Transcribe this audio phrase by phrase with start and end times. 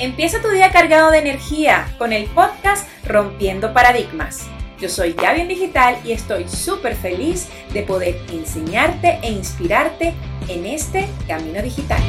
[0.00, 4.48] Empieza tu día cargado de energía con el podcast Rompiendo Paradigmas.
[4.80, 10.14] Yo soy Gaby Digital y estoy súper feliz de poder enseñarte e inspirarte
[10.48, 12.00] en este camino digital.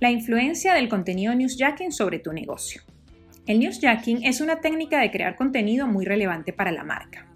[0.00, 2.82] La influencia del contenido newsjacking sobre tu negocio.
[3.46, 7.27] El newsjacking es una técnica de crear contenido muy relevante para la marca.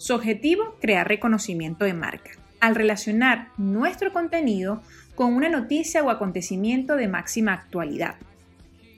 [0.00, 4.80] Su objetivo, crear reconocimiento de marca, al relacionar nuestro contenido
[5.14, 8.14] con una noticia o acontecimiento de máxima actualidad,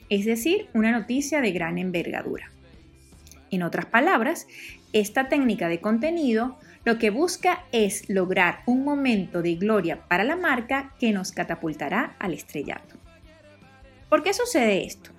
[0.07, 2.51] es decir, una noticia de gran envergadura.
[3.51, 4.47] En otras palabras,
[4.93, 10.37] esta técnica de contenido lo que busca es lograr un momento de gloria para la
[10.37, 12.95] marca que nos catapultará al estrellato.
[14.07, 15.11] ¿Por qué sucede esto?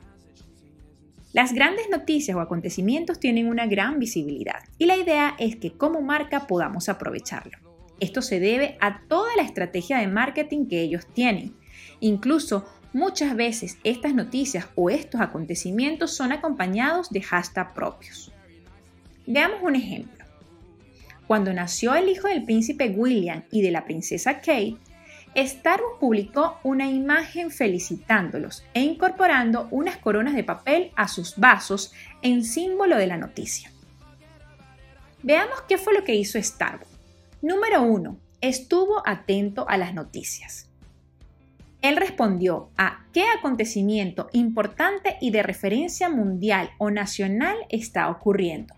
[1.34, 6.00] Las grandes noticias o acontecimientos tienen una gran visibilidad y la idea es que como
[6.00, 7.58] marca podamos aprovecharlo.
[7.98, 11.56] Esto se debe a toda la estrategia de marketing que ellos tienen.
[11.98, 18.30] Incluso muchas veces estas noticias o estos acontecimientos son acompañados de hashtag propios.
[19.26, 20.24] Veamos un ejemplo.
[21.26, 24.76] Cuando nació el hijo del príncipe William y de la princesa Kate,
[25.36, 32.44] Starbucks publicó una imagen felicitándolos e incorporando unas coronas de papel a sus vasos en
[32.44, 33.70] símbolo de la noticia.
[35.22, 36.90] Veamos qué fue lo que hizo Starbucks.
[37.42, 38.16] Número 1.
[38.40, 40.70] Estuvo atento a las noticias.
[41.82, 48.74] Él respondió a qué acontecimiento importante y de referencia mundial o nacional está ocurriendo.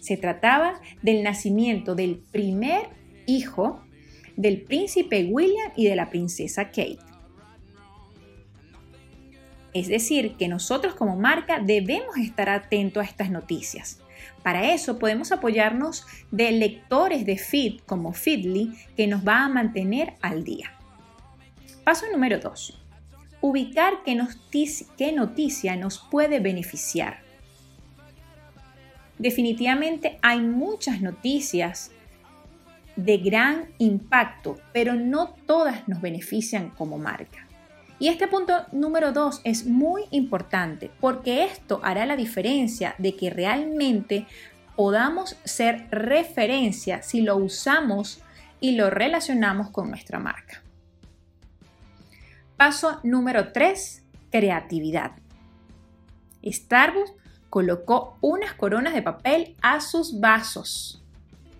[0.00, 2.90] Se trataba del nacimiento del primer
[3.26, 3.82] hijo
[4.38, 7.00] del príncipe William y de la princesa Kate.
[9.74, 14.00] Es decir, que nosotros como marca debemos estar atentos a estas noticias.
[14.44, 20.14] Para eso podemos apoyarnos de lectores de feed como Feedly que nos va a mantener
[20.22, 20.72] al día.
[21.82, 22.80] Paso número 2.
[23.40, 24.16] Ubicar qué
[24.96, 27.22] qué noticia nos puede beneficiar.
[29.18, 31.90] Definitivamente hay muchas noticias
[32.98, 37.46] de gran impacto, pero no todas nos benefician como marca.
[38.00, 43.30] Y este punto número dos es muy importante porque esto hará la diferencia de que
[43.30, 44.26] realmente
[44.74, 48.20] podamos ser referencia si lo usamos
[48.60, 50.62] y lo relacionamos con nuestra marca.
[52.56, 55.12] Paso número 3, creatividad.
[56.44, 57.12] Starbucks
[57.48, 61.04] colocó unas coronas de papel a sus vasos.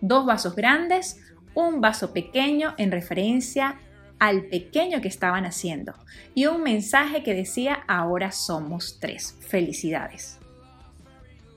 [0.00, 1.20] Dos vasos grandes,
[1.54, 3.78] un vaso pequeño en referencia
[4.18, 5.94] al pequeño que estaban haciendo
[6.34, 9.36] y un mensaje que decía ahora somos tres.
[9.40, 10.38] Felicidades.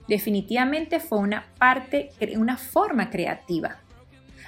[0.07, 3.77] Definitivamente fue una parte, una forma creativa.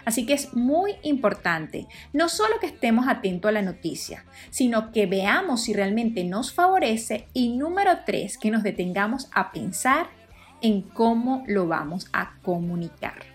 [0.06, 5.06] Así que es muy importante no solo que estemos atentos a la noticia, sino que
[5.06, 10.08] veamos si realmente nos favorece y número tres, que nos detengamos a pensar
[10.62, 13.33] en cómo lo vamos a comunicar.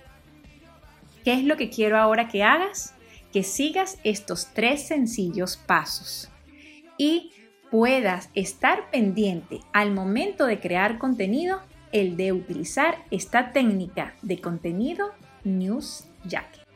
[1.28, 2.94] ¿Qué es lo que quiero ahora que hagas?
[3.34, 6.30] Que sigas estos tres sencillos pasos
[6.96, 7.32] y
[7.70, 11.60] puedas estar pendiente al momento de crear contenido,
[11.92, 15.10] el de utilizar esta técnica de contenido
[15.44, 16.67] News Jacket.